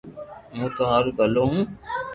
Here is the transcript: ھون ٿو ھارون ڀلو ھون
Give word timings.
ھون 0.55 0.67
ٿو 0.75 0.83
ھارون 0.91 1.11
ڀلو 1.17 1.43
ھون 1.51 1.63